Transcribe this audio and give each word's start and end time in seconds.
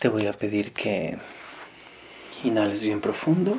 Te 0.00 0.08
voy 0.08 0.26
a 0.26 0.32
pedir 0.32 0.72
que 0.72 1.18
inhales 2.42 2.82
bien 2.82 3.02
profundo, 3.02 3.54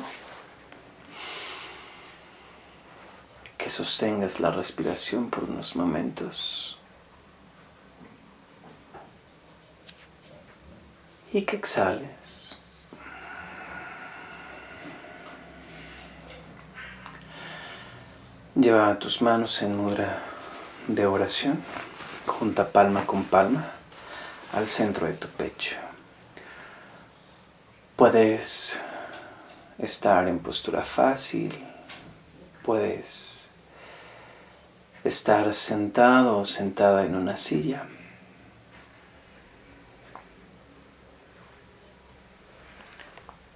que 3.56 3.70
sostengas 3.70 4.40
la 4.40 4.50
respiración 4.50 5.30
por 5.30 5.44
unos 5.44 5.76
momentos 5.76 6.80
y 11.32 11.42
que 11.42 11.54
exhales. 11.54 12.58
Lleva 18.56 18.98
tus 18.98 19.22
manos 19.22 19.62
en 19.62 19.76
mudra 19.76 20.18
de 20.88 21.06
oración, 21.06 21.62
junta 22.26 22.72
palma 22.72 23.06
con 23.06 23.22
palma 23.22 23.70
al 24.52 24.66
centro 24.66 25.06
de 25.06 25.12
tu 25.12 25.28
pecho. 25.28 25.91
Puedes 28.02 28.82
estar 29.78 30.26
en 30.26 30.40
postura 30.40 30.82
fácil, 30.82 31.56
puedes 32.64 33.48
estar 35.04 35.52
sentado 35.52 36.38
o 36.38 36.44
sentada 36.44 37.04
en 37.04 37.14
una 37.14 37.36
silla. 37.36 37.86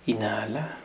Inhala. 0.07 0.77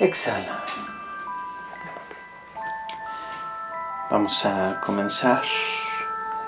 Exhala. 0.00 0.64
Vamos 4.10 4.44
a 4.44 4.80
comenzar 4.84 5.44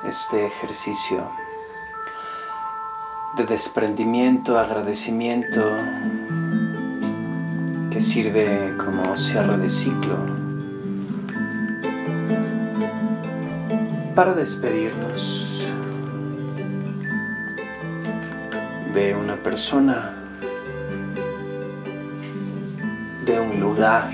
este 0.04 0.46
ejercicio 0.46 1.30
de 3.36 3.44
desprendimiento, 3.44 4.58
agradecimiento 4.58 5.62
que 7.90 8.00
sirve 8.00 8.76
como 8.78 9.16
cierre 9.16 9.56
de 9.58 9.68
ciclo 9.68 10.16
para 14.14 14.34
despedirnos 14.34 15.66
de 18.94 19.14
una 19.14 19.36
persona 19.36 20.14
de 23.24 23.38
un 23.38 23.60
lugar, 23.60 24.10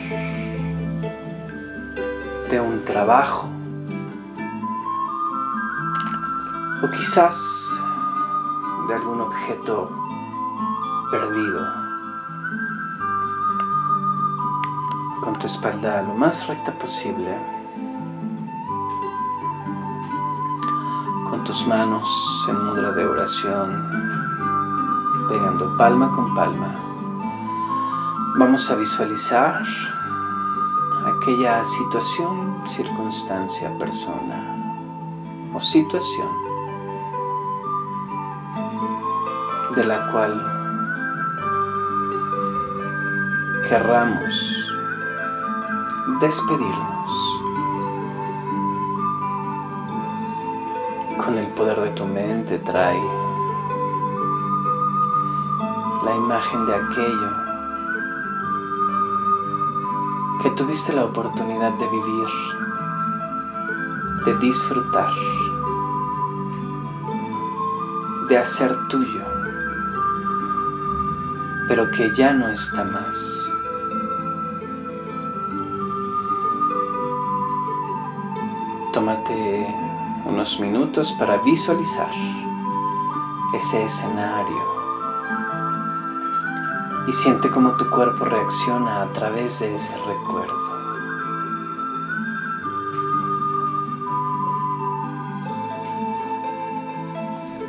de 2.51 2.61
un 2.61 2.85
trabajo, 2.85 3.49
o 6.87 6.91
quizás 6.91 7.81
de 8.87 8.95
algún 8.95 9.21
objeto 9.21 9.91
perdido. 11.11 11.67
Con 15.21 15.35
tu 15.35 15.47
espalda 15.47 16.03
lo 16.03 16.15
más 16.15 16.47
recta 16.47 16.73
posible, 16.79 17.37
con 21.29 21.43
tus 21.43 21.67
manos 21.67 22.09
en 22.49 22.65
mudra 22.67 22.93
de 22.93 23.05
oración, 23.05 23.69
pegando 25.29 25.77
palma 25.77 26.13
con 26.13 26.35
palma. 26.37 26.73
Vamos 28.39 28.71
a 28.71 28.77
visualizar 28.77 29.61
aquella 31.05 31.65
situación, 31.65 32.63
circunstancia, 32.69 33.77
persona 33.77 34.39
o 35.53 35.59
situación 35.59 36.46
de 39.77 39.85
la 39.85 40.11
cual 40.11 40.33
querramos 43.69 44.73
despedirnos 46.19 47.11
con 51.19 51.37
el 51.37 51.47
poder 51.49 51.79
de 51.81 51.91
tu 51.91 52.07
mente 52.07 52.59
trae 52.61 52.99
la 56.05 56.15
imagen 56.15 56.65
de 56.65 56.75
aquello 56.75 57.31
que 60.43 60.51
tuviste 60.53 60.95
la 60.95 61.05
oportunidad 61.05 61.73
de 61.73 61.87
vivir, 61.89 62.29
de 64.25 64.39
disfrutar, 64.39 65.13
de 68.29 68.39
hacer 68.39 68.75
tuyo, 68.89 69.36
pero 71.69 71.91
que 71.91 72.13
ya 72.13 72.33
no 72.33 72.49
está 72.49 72.85
más. 72.85 73.53
Tómate 78.93 79.67
unos 80.25 80.59
minutos 80.59 81.13
para 81.19 81.37
visualizar 81.39 82.11
ese 83.55 83.85
escenario 83.85 84.77
y 87.07 87.13
siente 87.13 87.51
cómo 87.51 87.77
tu 87.77 87.89
cuerpo 87.91 88.25
reacciona 88.25 89.03
a 89.03 89.13
través 89.13 89.61
de 89.61 89.75
ese 89.75 89.97
recuerdo. 89.99 90.67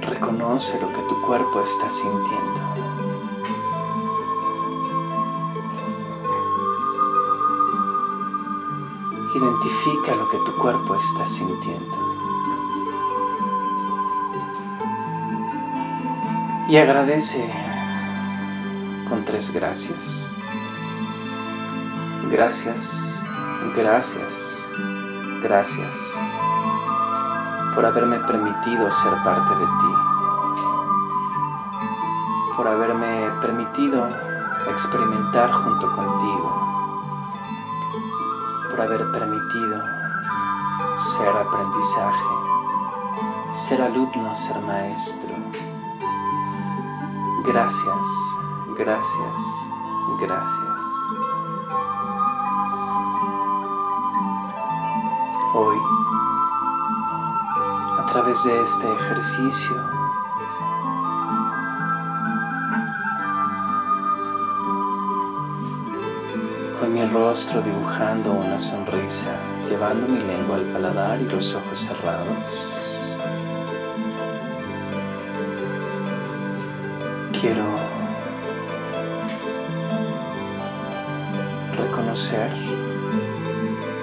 Reconoce 0.02 0.80
lo 0.80 0.88
que 0.88 1.02
tu 1.04 1.22
cuerpo 1.22 1.62
está 1.62 1.90
sintiendo. 1.90 2.67
Identifica 9.36 10.16
lo 10.16 10.28
que 10.30 10.38
tu 10.46 10.56
cuerpo 10.58 10.96
está 10.96 11.28
sintiendo. 11.28 11.98
Y 16.70 16.78
agradece 16.78 17.50
con 19.10 19.24
tres 19.26 19.52
gracias. 19.54 20.36
Gracias, 22.30 23.24
gracias, 23.76 24.68
gracias 25.42 25.96
por 27.78 27.86
haberme 27.86 28.18
permitido 28.22 28.90
ser 28.90 29.14
parte 29.24 29.56
de 29.56 29.66
ti, 29.66 29.94
por 32.58 32.68
haberme 32.68 33.30
permitido 33.40 34.10
experimentar 34.72 35.52
junto 35.52 35.92
contigo, 35.94 36.77
por 38.78 38.86
haber 38.86 39.12
permitido 39.12 39.84
ser 40.98 41.30
aprendizaje, 41.30 42.30
ser 43.52 43.82
alumno, 43.82 44.36
ser 44.36 44.60
maestro. 44.62 45.36
Gracias 47.44 48.38
Gracias, 48.78 49.72
gracias. 50.22 50.82
Hoy, 55.56 55.78
a 57.98 58.06
través 58.12 58.44
de 58.44 58.62
este 58.62 58.94
ejercicio, 58.94 59.87
rostro 67.38 67.62
dibujando 67.62 68.32
una 68.32 68.60
sonrisa, 68.60 69.36
llevando 69.68 70.08
mi 70.08 70.20
lengua 70.20 70.56
al 70.56 70.64
paladar 70.74 71.22
y 71.22 71.26
los 71.26 71.54
ojos 71.54 71.78
cerrados, 71.78 72.82
quiero 77.40 77.64
reconocer 81.78 82.52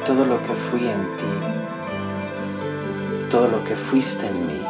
todo 0.07 0.25
lo 0.25 0.41
que 0.43 0.55
fui 0.55 0.87
en 0.87 1.17
ti, 1.17 1.35
todo 3.31 3.49
lo 3.49 3.65
que 3.65 3.75
fuiste 3.75 4.29
en 4.29 4.47
mí, 4.47 4.65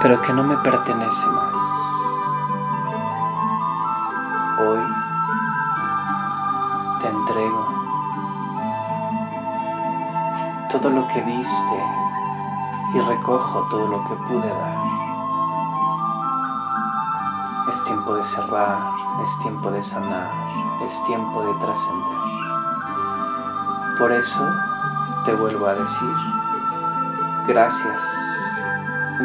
pero 0.00 0.22
que 0.22 0.32
no 0.32 0.42
me 0.42 0.56
pertenece 0.56 1.26
más. 1.26 2.01
Todo 10.82 10.90
lo 10.90 11.06
que 11.06 11.22
diste 11.22 11.84
y 12.92 13.00
recojo 13.00 13.68
todo 13.70 13.86
lo 13.86 14.02
que 14.02 14.14
pude 14.14 14.48
dar. 14.48 14.78
Es 17.68 17.84
tiempo 17.84 18.14
de 18.16 18.24
cerrar, 18.24 18.92
es 19.22 19.38
tiempo 19.38 19.70
de 19.70 19.80
sanar, 19.80 20.28
es 20.84 21.04
tiempo 21.04 21.42
de 21.44 21.54
trascender. 21.60 22.18
Por 23.96 24.10
eso 24.10 24.44
te 25.24 25.32
vuelvo 25.34 25.66
a 25.68 25.74
decir, 25.74 26.16
gracias, 27.46 28.02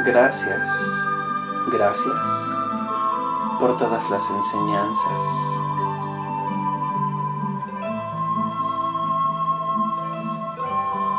gracias, 0.06 0.69
gracias 1.71 2.27
por 3.59 3.75
todas 3.77 4.07
las 4.12 4.30
enseñanzas. 4.30 5.56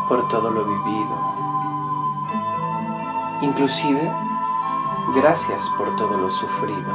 Por 0.08 0.26
todo 0.28 0.50
lo 0.50 0.64
vivido. 0.64 1.16
Inclusive, 3.43 4.12
gracias 5.14 5.69
por 5.76 5.94
todo 5.96 6.16
lo 6.16 6.31
sufrido. 6.31 6.94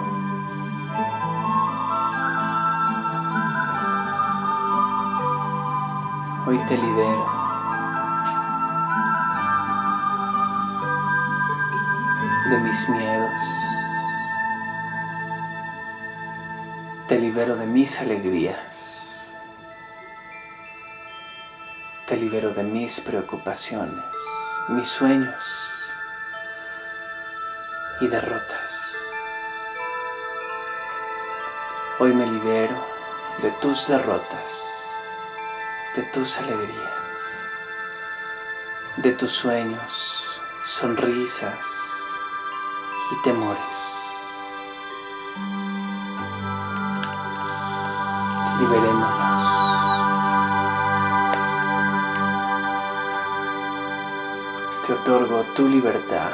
Hoy 6.48 6.58
te 6.68 6.78
libero. 6.78 7.44
de 12.50 12.60
mis 12.60 12.90
miedos. 12.90 13.32
Te 17.08 17.20
libero 17.20 17.56
de 17.56 17.66
mis 17.66 18.00
alegrías. 18.00 19.03
Libero 22.24 22.54
de 22.54 22.64
mis 22.64 23.02
preocupaciones, 23.02 24.06
mis 24.70 24.88
sueños 24.88 25.44
y 28.00 28.08
derrotas. 28.08 28.96
Hoy 32.00 32.14
me 32.14 32.26
libero 32.26 32.82
de 33.42 33.52
tus 33.62 33.88
derrotas 33.90 34.74
de 35.96 36.04
tus 36.14 36.40
alegrías, 36.40 37.46
de 38.98 39.12
tus 39.12 39.32
sueños, 39.32 40.42
sonrisas 40.66 41.66
y 43.12 43.22
temores. 43.22 43.94
Liberémonos. 48.60 49.23
Otorgo 55.04 55.44
tu 55.54 55.68
libertad. 55.68 56.32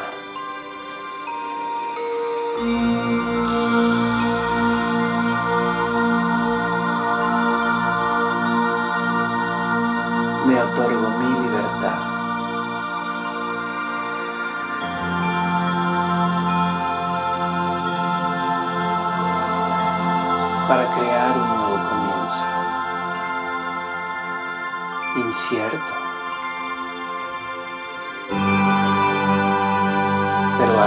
me 10.46 10.62
otorgo 10.62 11.10
mi 11.18 11.30
libertad. 11.44 12.00
Para 20.68 20.86
crear 20.96 21.38
un 21.38 21.48
nuevo 21.48 21.90
comienzo. 21.90 22.46
Incierto. 25.16 25.99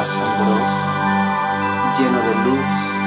Asombroso. 0.02 0.87
Lleno 1.99 2.19
de 2.19 2.34
luz 2.44 3.02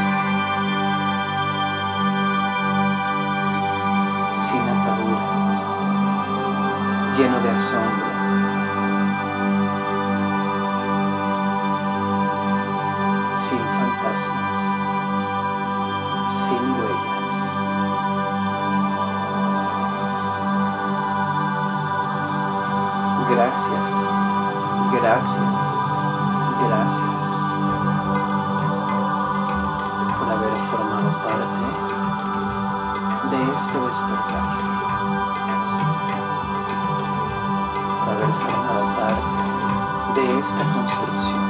lleno 7.17 7.39
de 7.39 7.49
asombro. 7.49 8.05
Sin 13.31 13.59
fantasmas, 13.77 14.57
sin 16.29 16.63
huellas. 16.77 17.33
Gracias, 23.29 23.89
gracias 24.91 25.54
este 33.55 33.79
despertar. 33.79 34.75
haber 38.11 38.33
formado 38.33 38.85
parte 38.99 40.19
de 40.19 40.39
esta 40.39 40.63
construcción, 40.73 41.45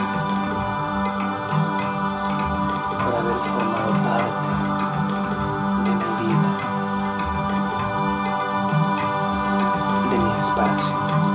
por 3.03 3.13
haber 3.15 3.39
formado 3.51 3.93
parte 4.05 4.49
de 5.83 5.91
mi 5.95 6.09
vida, 6.21 6.51
de 10.11 10.17
mi 10.19 10.31
espacio, 10.35 11.34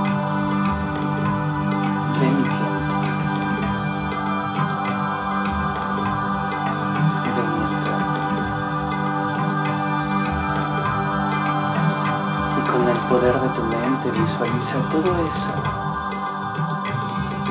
mente 14.01 14.19
visualiza 14.19 14.89
todo 14.89 15.27
eso 15.27 15.51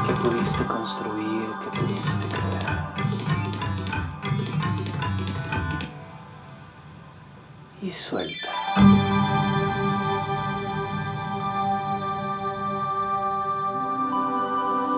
que 0.06 0.12
pudiste 0.14 0.64
construir, 0.66 1.48
que 1.60 1.78
pudiste 1.78 2.26
crear. 2.26 2.94
Y 7.82 7.90
suelta. 7.90 8.48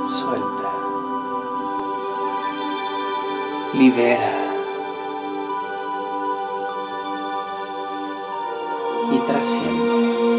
Suelta. 0.04 0.70
Libera. 3.74 4.32
Y 9.12 9.18
trasciende. 9.26 10.31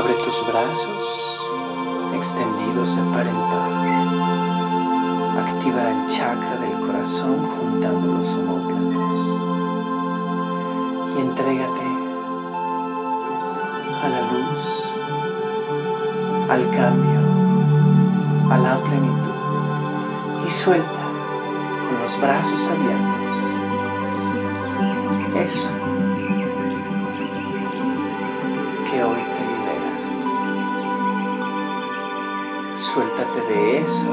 Abre 0.00 0.14
tus 0.14 0.46
brazos 0.46 1.42
extendidos 2.14 2.96
de 2.96 3.02
par 3.12 3.26
en 3.26 3.36
par. 3.50 3.70
Activa 5.44 5.90
el 5.90 6.06
chakra 6.06 6.56
del 6.56 6.80
corazón 6.86 7.46
juntando 7.46 8.14
los 8.14 8.32
homóplatos. 8.32 9.20
Y 11.14 11.20
entrégate 11.20 11.88
a 14.02 14.08
la 14.08 14.20
luz, 14.32 14.94
al 16.48 16.70
cambio, 16.70 17.20
a 18.50 18.56
la 18.56 18.78
plenitud. 18.78 20.46
Y 20.46 20.48
suelta 20.48 21.02
con 21.90 22.00
los 22.00 22.18
brazos 22.18 22.68
abiertos. 22.68 23.36
Eso 25.36 25.79
De 33.36 33.78
eso 33.78 34.12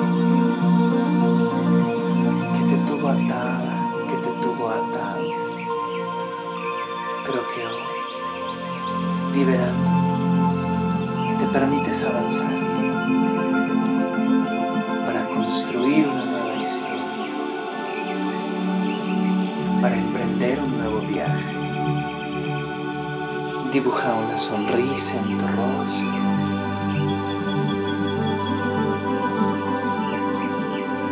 que 2.54 2.64
te 2.66 2.78
tuvo 2.88 3.10
atada, 3.10 3.92
que 4.08 4.16
te 4.16 4.32
tuvo 4.42 4.70
atado, 4.70 5.24
pero 7.26 7.40
que 7.48 7.66
hoy, 7.66 9.38
liberando, 9.38 9.92
te 11.40 11.46
permites 11.48 12.04
avanzar 12.04 12.54
para 15.06 15.28
construir 15.30 16.08
una 16.08 16.26
nueva 16.26 16.56
historia, 16.56 17.28
para 19.82 19.96
emprender 19.98 20.60
un 20.62 20.78
nuevo 20.78 21.00
viaje. 21.02 21.56
Dibuja 23.74 24.14
una 24.14 24.38
sonrisa 24.38 25.18
en 25.18 25.38
tu 25.38 25.48
rostro 25.48 26.37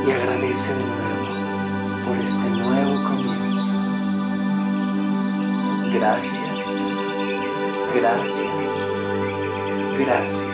y 0.08 0.12
agradece 0.12 0.74
de 0.74 0.84
nuevo 0.84 2.06
por 2.06 2.18
este 2.18 2.50
nuevo 2.50 3.04
comienzo. 3.04 3.76
Gracias, 5.94 6.94
gracias, 7.96 8.70
gracias. 9.98 10.50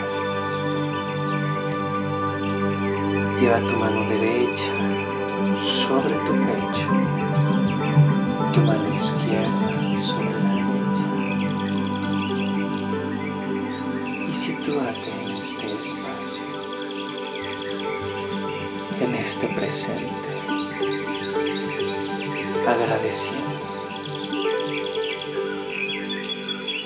Lleva 3.40 3.60
tu 3.68 3.76
mano 3.76 4.08
derecha 4.08 4.72
sobre 5.56 6.14
tu 6.26 6.32
pecho, 6.46 6.90
tu 8.54 8.62
mano 8.62 8.94
izquierda 8.94 9.96
sobre 10.00 10.32
la 10.44 10.54
derecha. 10.56 11.08
Y 14.30 14.32
sitúate 14.34 15.10
en 15.10 15.32
este 15.32 15.74
espacio, 15.74 16.51
en 19.02 19.16
este 19.16 19.48
presente, 19.48 20.30
agradeciendo, 22.68 23.60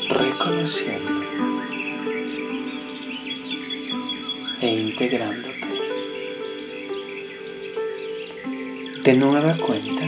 reconociendo 0.10 1.22
e 4.62 4.68
integrándote. 4.68 5.56
De 9.04 9.14
nueva 9.14 9.58
cuenta, 9.58 10.04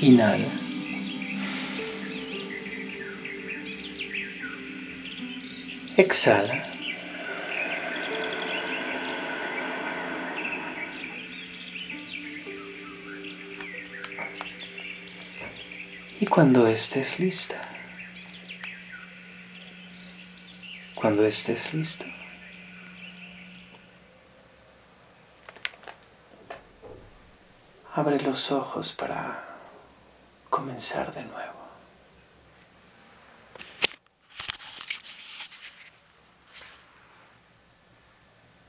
Inhala. 0.00 0.65
Exhala. 5.98 6.62
Y 16.20 16.26
cuando 16.26 16.66
estés 16.66 17.18
lista, 17.18 17.56
cuando 20.94 21.24
estés 21.24 21.72
listo, 21.72 22.04
abre 27.94 28.20
los 28.20 28.52
ojos 28.52 28.92
para 28.92 29.44
comenzar 30.50 31.14
de 31.14 31.22
nuevo. 31.24 31.55